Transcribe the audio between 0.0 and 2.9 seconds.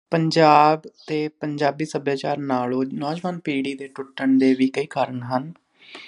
ਪੰਜਾਬ ਤੇ ਪੰਜਾਬੀ ਸਭਿਆਚਾਰ ਨਾਲੋਂ